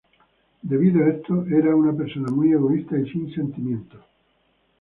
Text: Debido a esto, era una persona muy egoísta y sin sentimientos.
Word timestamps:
Debido 0.63 1.03
a 1.05 1.09
esto, 1.09 1.45
era 1.47 1.75
una 1.75 1.93
persona 1.95 2.31
muy 2.31 2.51
egoísta 2.53 2.97
y 2.97 3.07
sin 3.07 3.31
sentimientos. 3.35 4.01